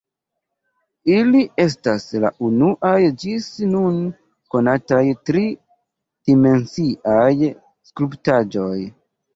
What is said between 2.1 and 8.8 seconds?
la unuaj ĝis nun konataj tri-dimensiaj skulptaĵoj.